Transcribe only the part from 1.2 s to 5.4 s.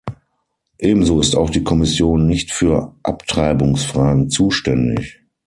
auch die Kommission nicht für Abtreibungsfragen zuständig.